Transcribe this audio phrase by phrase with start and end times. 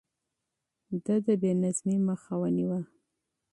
[1.03, 2.79] ده د بې نظمۍ مخه ونيوه.